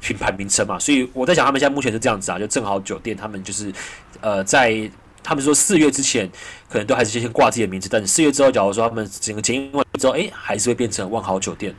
[0.00, 0.78] 品牌名称嘛。
[0.78, 3.72] 所以我在想，他们现在目前是这样子啊，就正好酒店他们就是
[4.20, 4.90] 呃在。
[5.28, 6.30] 他们说四月之前
[6.68, 11.74] 可能都还是先挂自己的名字，但是四月之后，假如说他们整个经营完之后，哎，还是会变成万豪酒店。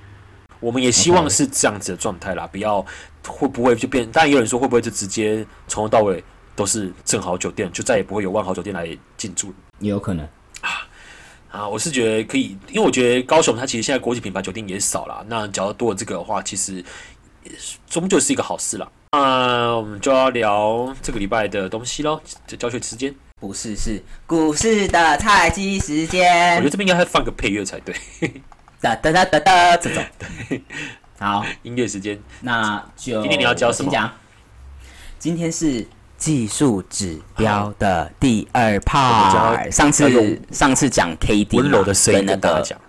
[0.60, 2.86] 我们也希望是这样子的状态啦，不要
[3.26, 4.06] 会不会就变？
[4.12, 6.22] 当然有人说会不会就直接从头到尾
[6.58, 9.54] 都是正好酒店，就再也不会有万豪酒店来进驻？
[9.80, 10.26] 也有可能
[10.60, 10.84] 啊，
[11.66, 16.84] 我是觉得可以，因为我觉得高雄它其实现在国际品牌酒店也少了，那只要多了这个的话，其实
[17.88, 18.92] 终究是一个好事了。
[19.14, 23.16] 那我们就要聊这个礼拜的东西喽，这教学时间。
[23.40, 26.70] 不是是股市的菜鸡时间我间觉得。
[26.72, 27.96] 这边应该放个配乐才对，
[28.82, 30.04] 哒哒哒哒哒， 这种。
[30.18, 30.62] 对
[31.20, 32.20] 好，音乐时间。
[32.42, 34.12] 那就今天你要教什么讲，
[35.20, 39.72] 今天是技术指标的第二 part。
[39.72, 42.80] 上次上次讲 K D 温柔的声音跟那个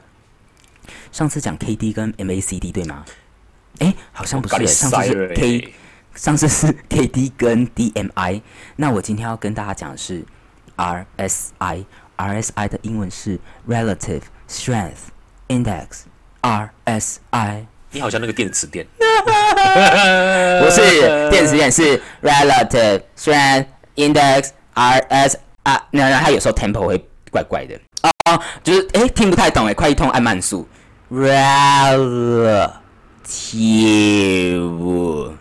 [1.13, 3.05] 上次讲 K D 跟 M A C D 对吗？
[3.79, 5.75] 哎，好像不是，上次是 K，欸
[6.15, 8.43] 上次是 K D 跟 D M I。
[8.77, 10.25] 那我今天要跟大家讲的是
[10.77, 11.85] R S I。
[12.17, 13.39] R S I 的英文是
[13.69, 15.13] Relative Strength
[15.47, 16.01] Index。
[16.41, 18.87] R S I 你好像那个电子店，
[20.63, 23.65] 不是电子眼是 relative strength
[23.97, 27.75] index RS 啊，那那它有时候 tempo 会怪怪的。
[28.03, 30.69] 哦哦，就是诶听不太懂诶，快一通按慢速。
[31.11, 32.69] relative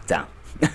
[0.07, 0.25] 这样，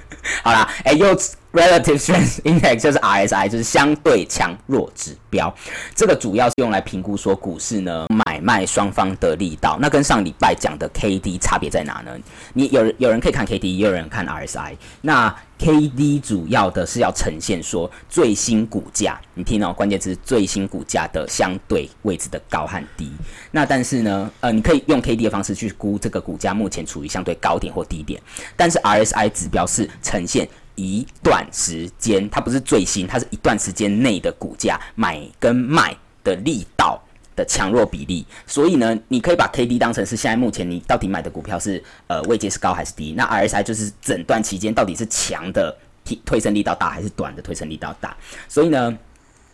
[0.45, 1.17] 好啦，诶又
[1.53, 5.55] relative strength index 就是 RSI，就是相对强弱指标。
[5.95, 9.79] 这个主要是用来评估说股市呢买卖双方的力道。
[9.81, 12.13] 那跟上礼拜讲的 KD 差别在哪呢？
[12.55, 14.77] 你有人有人可以看 KD，也有人看 RSI。
[15.03, 23.13] 那 KD 主要的是要呈现说最新股价，你听哦，关键字最新股价的相对位置的高和低。
[23.53, 28.21] 那但是呢，呃，你可以用 KD 的方式去估这个股价目前处于相对高点或低点，
[28.57, 37.01] 但是 RSI 指标是呈现一段时间，它不是最新，它是一段时间内的股价买跟卖的力道
[37.37, 38.27] 的强弱比例。
[38.47, 43.13] 所以呢，你可以把 K D 当成是现在目前你到底买的股票是呃位阶是高还是低。
[43.17, 48.17] 那 R S I 就是整段期间到底是强的推推升力道大还是短的推升力道大。
[48.49, 48.99] 所以呢，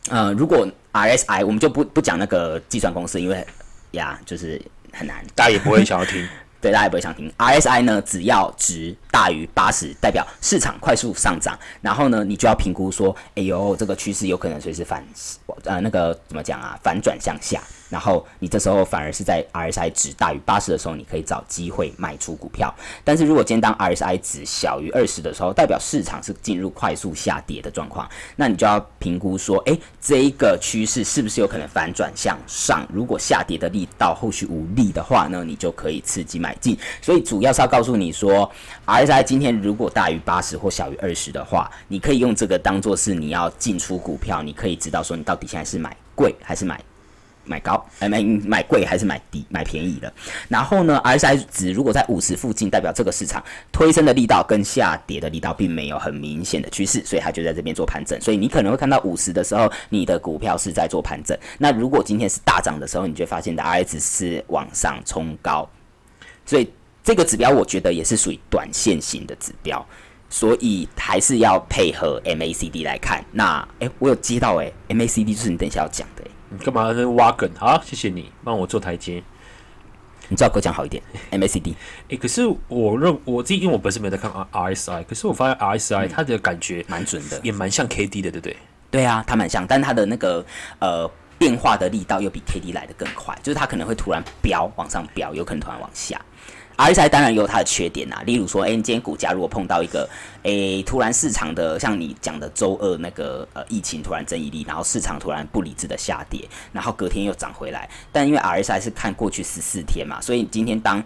[0.08, 3.46] 呃，如果 R S I 我们就不不讲那个计算公式，因为
[3.92, 4.60] 呀就是
[4.92, 5.24] 很难。
[5.34, 6.26] 大家也不会想要听。
[6.60, 7.32] 对，大家也不会想听。
[7.38, 11.58] RSI 呢，只要值大于八十，代表市场快速上涨。
[11.80, 15.04] 然后呢，你就要评估说，哎呦，这个趋势有可能随时反，
[15.64, 17.60] 呃，那个怎么讲啊，反转向下。
[17.88, 22.74] 然后你这时候反而是在 RSI 值大于八十的时候，你可以找机会卖出股票。
[23.04, 32.86] 但是如果今天当 RSI 值小于二十的时候，代表市场是进入快速下跌的状况，那你就要评估说，诶，这一个趋势是不是有可能反转向上？
[32.92, 36.78] 如果下跌的力道后续无力的话呢，你就可以刺激买进。
[37.00, 38.50] 所以主要是要告诉你说
[38.86, 46.78] ，RSI 今天如果大于八十或小于二十的话，你可以用这个当做是你要进出股票，你可以知道说你到底现在是买贵还是买。
[47.48, 50.12] 买高，哎买买贵还是买低，买便宜的。
[50.48, 58.20] 然后呢，RSI 值如果在五十附近，代表这个市场推升的力道跟下跌的力道并没有很明显的趋势，所以它就在这边做盘整。
[58.20, 61.36] 所以你可能会看到五十的时候，你的股票是在做盘整。
[61.58, 65.68] 那如果今天是大涨的时候，你就会发现的 RSI 是往上冲高。
[66.44, 66.70] 所以
[67.02, 69.84] 这个指标我觉得也是属于短线型的指标，
[70.28, 73.24] 所以还是要配合 MACD 来看。
[73.32, 76.22] 那诶，我有接到诶 m a c d 就是你等一下要讲的。
[76.50, 77.50] 你干嘛在那挖梗？
[77.56, 79.22] 好，谢谢你帮我做台阶。
[80.30, 81.74] 你最好给我讲好一点， MACD。
[82.08, 88.56] 诶，可是我认我自己，因为我本身没有在看 R S I，可是我发现 R S I 它的感觉蛮准的，也蛮像 K D 的，对不对？
[88.90, 90.44] 对啊，它蛮像，但它的那个
[90.80, 96.20] 呃变化的力道又比 K D 来的更快，就是它可能会突然飙往上飙，有可能突然往下。
[96.78, 100.08] RSI 当然有它的缺点呐，例如说，哎、你今天股价如果碰到一个，
[100.44, 111.02] 哎、突然市场的像你讲的周二那个呃疫情突然争议力，然后市场突然不理智的下跌，然后隔天又涨回来，但因为 RSI 是看过去十四天嘛，所以今天当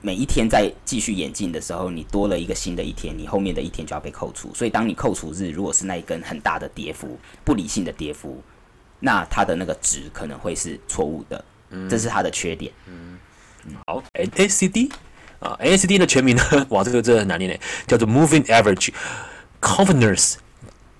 [0.00, 8.40] 每一天在继续演进的时候，你多了一个新的一天，你后面的一天就要被扣除，所以当你扣除日如果是那一根很大的跌幅，不理性的跌幅，
[9.00, 11.44] 那它的那个值可能会是错误的，
[11.90, 12.72] 这是它的缺点。
[12.86, 13.18] 嗯
[13.86, 14.90] 好，N A C D
[15.40, 16.42] 啊，N A C D 的全名呢？
[16.70, 18.90] 哇，这个真的很难念诶，叫做 Moving Average
[19.60, 20.34] Confidence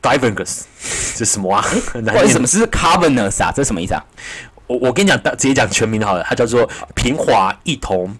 [0.00, 0.62] Divergence，
[1.16, 1.62] 这是什么啊？
[1.62, 3.52] 很难念为什么是 carbonous 啊？
[3.54, 4.04] 这是什么意思啊？
[4.66, 8.16] 我我跟你讲，直接讲全名好了，它叫做平滑异同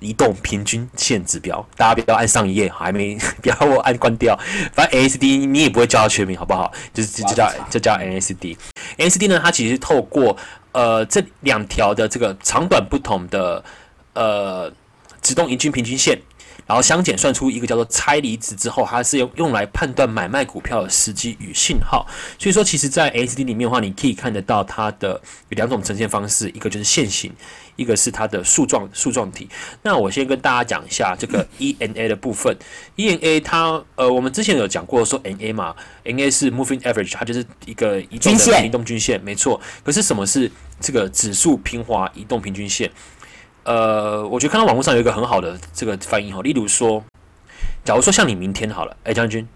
[0.00, 1.66] 移动平均线指标。
[1.76, 4.38] 大家不要按上一页，还没 不要我按关掉。
[4.72, 6.72] 反正 NACD 你也不会叫它全名，好不好？
[6.94, 8.56] 就是就就叫就叫 NACD。
[8.96, 10.36] NACD 呢，它其实透过
[10.72, 13.62] 呃这两条的这个长短不同的
[14.14, 14.72] 呃
[15.22, 16.18] 直动盈均平均线
[16.66, 22.06] 然后相减算出一个叫做拆离值之后，它是用用来判断买卖股票的时机与信号。
[22.38, 27.32] 所以说，其实，在 S D 里面的话，你可以看得到它的有两种呈现方式，一个就是线形，
[27.76, 29.48] 一个是它的树状树状体。
[29.82, 32.54] 那我先跟大家讲一下这个 E N A 的部分。
[32.96, 39.58] E N A 它呃，我们之前有讲过说 N A 嘛，N A 是 Moving Average，它就是一个移动的移动均线，没错。
[39.82, 40.50] 可是什么是
[40.80, 42.90] 这个指数平滑移动平均线？
[43.68, 47.04] 呃，我觉得看到网络上有一个很好的这个翻译哈，例如说，
[47.84, 49.46] 假如说像你明天好了，哎，将军，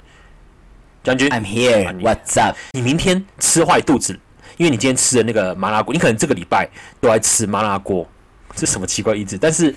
[1.02, 2.54] 将军，I'm here，What's up？
[2.72, 4.12] 你明天吃坏肚子，
[4.58, 6.68] 因为你今天吃的那个麻辣锅，你可能这个礼拜
[7.00, 8.06] 都在吃麻辣锅，
[8.54, 9.38] 这什么奇怪意志？
[9.38, 9.74] 但是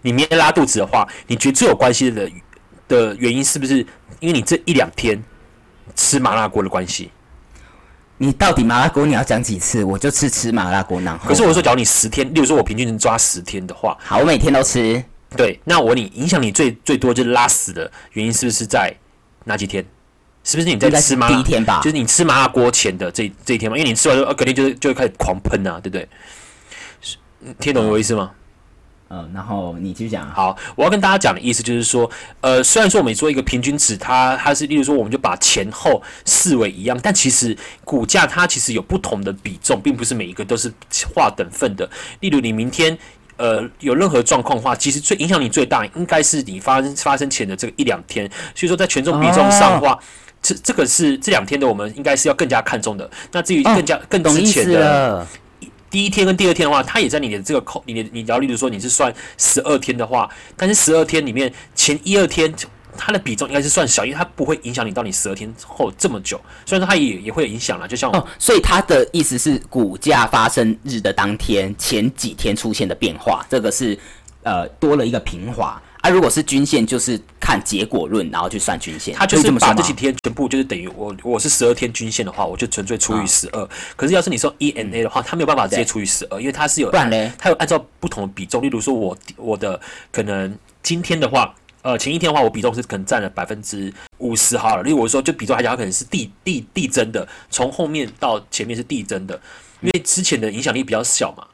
[0.00, 2.30] 你明天拉肚子的话，你觉得最有关系的
[2.88, 3.86] 的原因是不是
[4.20, 5.22] 因为你这一两天
[5.94, 7.10] 吃麻辣锅的关系？
[8.18, 9.84] 你到底麻辣锅你要讲几次？
[9.84, 15.02] 我就吃吃麻辣锅，然后可是我说，假如你十天，例如说我平均能抓十天的话，好，我每天都吃。
[15.36, 18.94] 对，那我问你，影响你最最多就是拉屎的原因是不是在
[19.44, 19.84] 哪几天？
[20.44, 21.80] 是不是你在吃麻第一天吧？
[21.82, 23.76] 就是你吃麻辣锅前的这这一天嘛？
[23.76, 26.08] 因为你吃完之后，隔天就就会开始狂喷啊，对不对？
[27.58, 28.30] 听懂我意思吗？
[28.32, 28.38] 嗯，
[29.32, 30.28] 然后你继续讲。
[30.30, 40.72] 好，我要跟大家讲的意思就是说，呃，虽然说我们做一个平均值，它它是，例如说，我们就把前后视为一样，但其实股价它其实有不同的比重，并不是每一个都是
[41.14, 41.88] 划等份的。
[42.20, 42.98] 例如，你明天
[43.36, 48.28] 呃有任何状况的话，其实最影响你最大，应该是你发生发生前的这个一两天。
[48.54, 49.98] 所以说，在权重比重上的话，
[50.42, 53.08] 这这个是这两天的，我们应该是要更加看重的。
[53.30, 55.24] 那至于更加更之前的。
[55.90, 62.52] 第一天跟第二天的话，它也在你的这个扣，你的你要例如说你是算十二天的话，但是十二天里面前一二天
[62.96, 66.40] 它的比重应该是算小，因为它不会影响你到你十二天后这么久。
[66.64, 73.98] 虽然说它也也会有影响了，就像哦，所以它的意思是股价发生日的当天前几天出现的变化，这个是
[74.42, 75.80] 呃多了一个平滑。
[76.06, 79.12] 那如果是均线，就是看结果论，然后去算均线。
[79.12, 83.68] 它就是把这几天全部就是等于我，我是十二天均线的话，我就纯粹除以十二。
[83.96, 87.32] 可是要是你说 E N A 的话，它没有办法直接除以十二，因为它是有，不然呢？
[87.36, 88.62] 它有按照不同的比重。
[88.62, 89.80] 例如说，我我的
[90.12, 94.84] 可能今天的话，呃，前一天的话，我比重是可能占了百分之五十好了。
[94.84, 99.34] 例如我说，就比重来讲，它可能是递递递增的，从后面到前面是递增的，
[99.80, 101.44] 因为之前的影响力比较小嘛。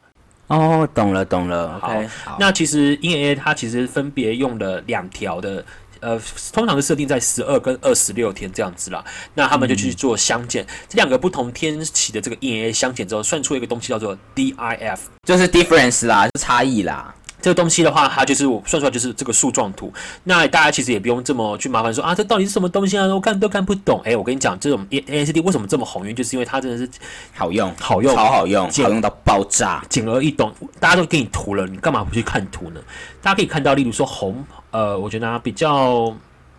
[0.47, 1.79] 哦，懂了懂了。
[1.79, 5.65] 好，那其实 EAA 它其实分别用了两条的，
[5.99, 6.19] 呃，
[6.51, 9.03] 通常是设定在十二跟二十六天这样子啦。
[9.33, 17.15] 那他们就去做相减，这两个不同天期的这个 EAA 相减之后，算出一个东西叫做 D I F，就是 difference 啦，差异啦。
[17.43, 19.91] 这个东西的话，它就是我算出来就是这个树状图。
[20.23, 23.05] 那大家其实也不用这么去麻烦说啊，这到底是什么东西啊？
[23.07, 23.99] 我看都看不懂。
[24.05, 26.03] 哎，我跟你讲，这种 A A C D 为什么这么红？
[26.03, 26.89] 因为就是因为它真的是
[27.35, 30.53] 好用，好用，超好用，好用到爆炸，简而易懂。
[30.79, 32.79] 大家都给你图了，你干嘛不去看图呢？
[33.21, 36.15] 大家可以看到，例如说红，呃，我觉得比较。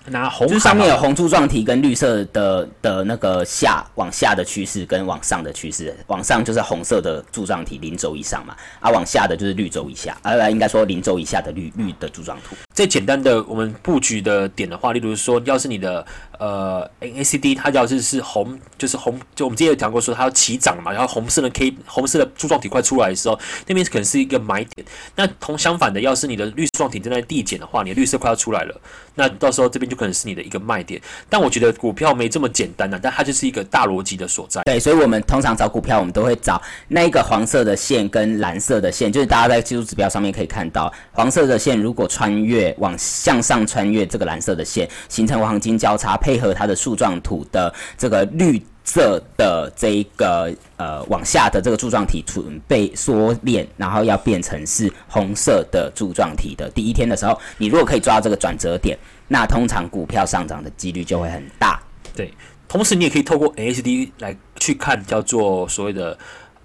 [0.06, 12.54] 拿红，就上面有红柱状体跟绿色的的那个下往下的趋势跟往上的趋势，往上就是红色的柱状体零轴以上嘛，啊，往下的就是绿轴以下，啊，应该说零轴以下的绿绿的柱状图。
[12.74, 16.04] 最简单的我们布局的点的话，例如说，要是你的
[16.38, 24.86] 呃 N A C D 它要是是红，就是红，就我们之前有讲过说它要起涨嘛，然后红色的 K 红色的柱状体快出来的时候，那边可能是一个买点。
[25.16, 28.80] 那同相反的，要是你的绿状体正在递减的话，你的绿色快要出来了，
[29.14, 29.93] 那到时候这边就。
[29.94, 34.62] 可能是你的一个卖点，但我觉得股票没这么简单呢，但它就是一个大逻辑的所在。
[34.64, 48.62] 对，所以我们通常找股票，我们都会找那个黄色的线跟蓝色的线，就是大家在技术指标上面可以看到，黄色的线如果穿越往向上穿越这个蓝色的线，形成黄金交叉，配合它的树状图的这个绿。
[48.86, 58.94] 色的这一个呃往下的这个柱状体准备缩链，然后要变成是红色的柱状体的第一天的时候，你如果可以抓到这个转折点，
[59.28, 61.80] 那通常股票上涨的几率就会很大。
[62.14, 62.32] 对，
[62.68, 66.16] 同时你也可以透过 A S D 来去看叫做所谓的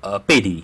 [0.01, 0.63] 呃背离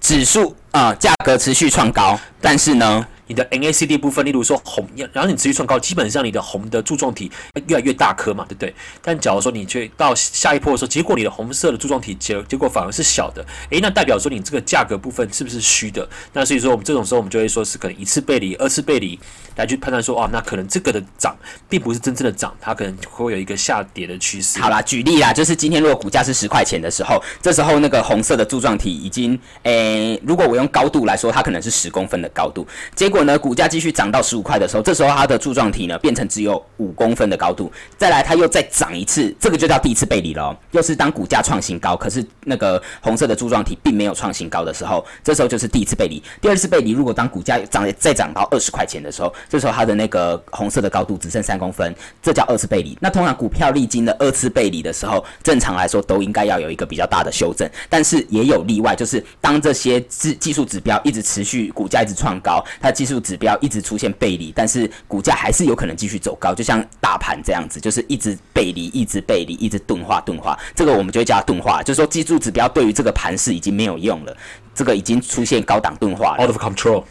[0.00, 3.06] 指数啊，价格持续创高，但是呢。
[3.28, 7.30] 你的 NACD 部分，例如说红，然后你持续创高，基本上你的红的柱状体
[7.66, 8.74] 越来越大颗嘛，对不对？
[9.02, 16.08] 但假如说你去到下一波的时候，结果你的红色的柱状体结结果反而是小的，诶，那代表说你这个价格部分是不是虚的？
[16.32, 19.18] 那所以说我们这种时候我们就会说是可能一次背离，二次背离
[19.56, 21.36] 来去判断说，哦，那可能这个的涨
[21.68, 24.58] 并不是真正的涨，它可能会有一个下跌的趋势。
[24.58, 33.17] 好啦，举例啦，就是今天如果股价是十块钱的时候，这时候那个红色的柱状体已经，诶，如果我用高度来说，它可能是十公分的高度，结果。
[33.18, 40.56] 如果呢股价继续涨到十五块的时候，这时候它的柱状体呢变成只有五公分的高度，再来它又再涨一次，这个就叫第一次背离了。
[40.70, 46.22] 又是当股价创新高，可是那个红色的柱状体并没有创新高的时候，这时候就是第一次背离。
[46.40, 51.92] 第二次背离，如果当股价涨再涨到二十块钱的时候，这时候它的那个红色的高度只剩三公分，
[52.22, 52.96] 这叫二次背离。
[53.00, 74.36] 那通常股票历经了二次背离的时候，正常来说都应该要有一个比较大的修正，但是也有例外，就是当这些技技术指标一直持续，股价一直创高，它技术指标一直出现背离，但是股价还是有可能继续走高，就像大盘这样子，就是一直背离，一直背离，一直钝化钝化，这个我们就会叫它钝化，就是说技术指标对于这个盘势已经没有用了，
[74.74, 76.44] 这个已经出现高档钝化了。
[76.44, 77.04] out of control。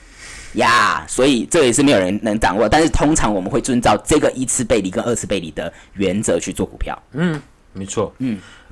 [0.54, 7.40] 呀所以这也是没有人能掌握，但是通常我们会遵照这个一次背离跟二次背离的原则去做股票，嗯
[7.74, 8.12] 没错，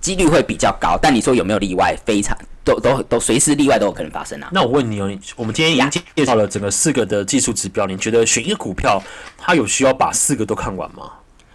[0.05, 0.99] 几率会比较高。
[1.01, 1.97] 但你说有没有例外？
[2.05, 4.49] 非常都都都随时例外都有可能发生啊。
[4.51, 9.01] 那我问你哦，我们今天已经介绍了整个四个的技术指标，你觉得选一个股票，
[9.35, 11.11] 它有需要把四个都看完吗？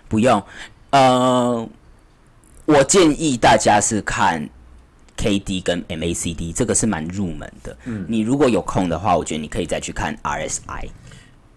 [0.09, 0.43] 不用，
[0.91, 1.69] 呃，
[2.65, 4.49] 我建议大家是看
[5.17, 7.77] K D 跟 M A C D，这个是蛮入门的。
[7.85, 10.89] 嗯，你如果有空的话，我觉得你可以再去看 R S I。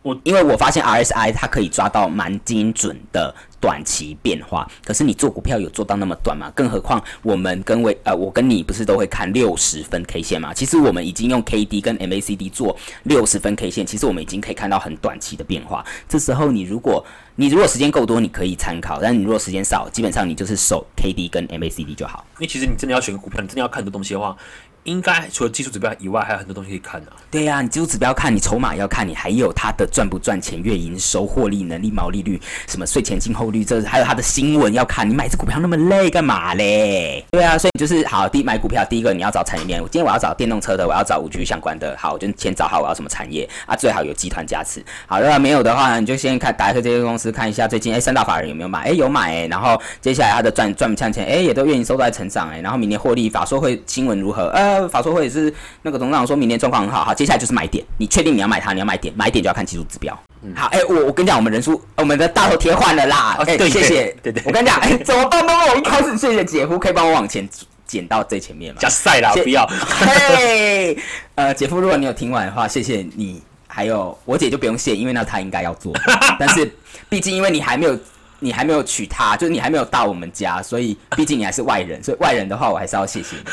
[0.04, 6.52] 我因为我发现 RSI 它可以抓到蛮精准的短期变化，可是你做股票有做到那么短吗？
[6.54, 10.54] 更何况我们跟为呃，我跟你不是都会看六十分 K 线吗？
[10.54, 15.86] 其实我们已经用 KD 跟 MACD 做六十分 K 线，其实我们已经可以看到很短期的变化。
[16.10, 17.04] 这时候你如果
[17.38, 22.26] 你如果时间够多，你可以参考；但你如果时间少，基本上你就是守 KD 跟 MACD 就好。
[22.34, 24.36] 因为其实你真的要选个股票，你真的要看很多东西的话，
[24.84, 27.08] 应该除了技术指标以外，还有很多东西可以看啊。
[27.32, 35.10] 对呀、你技术指标看，你筹码要看，你还有它的赚不赚钱、月营收、获利能力、毛利率、什么税前净后率，这还有它的新闻要看。
[35.10, 37.26] 你买这股票那么累干嘛嘞？
[37.32, 39.82] 对啊，所以就是好，第一买股票，第一个你要找产业链。
[39.82, 44.84] 我今天我要找电动车的，我要找五 G 相关的，好，就先找好我要什么产业啊，最好有集团加持。
[45.08, 54.50] 好，如果没有的话呢，你就先看打开这些公司看一下最近哎三大法人有没有买，哎有买哎，然后接下来它的赚赚不赚钱，哎也都愿意收在成长哎，然后明年获利法说会新闻如何？
[54.50, 60.18] 呃，法说会也是那个董事长说明年状况很好，好，接下来就是买点，你确定你要买它，你要买点，买点就要看技术指标。
[60.42, 65.46] 嗯好，哎、我我跟你讲，我们人数，我们的大头贴换了啦，哎、谢谢，对对我跟你讲，哎、怎么办？
[65.46, 67.48] 帮我一开始谢谢姐夫，可以帮我往前
[67.88, 68.80] 剪到最前面吗？
[68.82, 69.66] 加赛啦，不要。
[69.68, 70.98] 嘿，
[71.36, 73.42] 呃，姐夫，如果你有听完的话，谢谢你。
[73.76, 75.92] 还有我姐就不用谢，因为那她应该要做，
[76.38, 76.72] 但是
[77.10, 77.98] 毕竟因为你还没有，
[78.44, 83.44] 你还没有娶她，就是你还没有到我们家，所以毕竟你还是外人，所以外人的话我还是要谢谢你。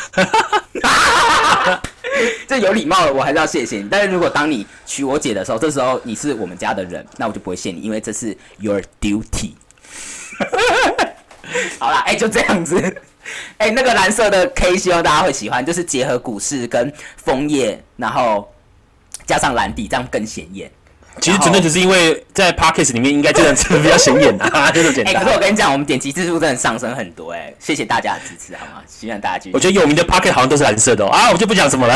[2.48, 3.88] 这有礼貌了，我还是要谢谢你。
[3.88, 9.52] 但是如果当你娶我姐的时候，这时候你是我们家的人，那我就不会谢你，因为这是 your duty。
[11.78, 13.02] 好啦，哎、就这样子。
[13.58, 18.52] 哎、那个蓝色的 K，希望大家会喜欢，就是结合股市跟枫叶，然后
[19.24, 20.70] 加上蓝底，这样更显眼。
[21.20, 25.34] 其实纯粹只是因为在 Podcast 里面应该这样子比较显眼啊， 就这么简哎、可是。
[25.34, 28.82] 我跟你讲，我们点击次数真的上升很多、哎，谢谢大家的支持，好吗？
[28.86, 29.50] 希望大家继续。
[29.54, 31.94] 我觉得有名的 Podcast 好像都是蓝色的哦啊，我就不讲什么了。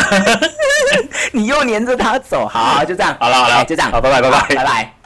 [1.32, 3.16] 你又黏着他走，好，就这样。
[3.18, 5.03] 好了好了哎就这样，好拜拜拜拜好拜拜。